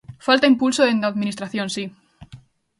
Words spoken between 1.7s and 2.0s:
si.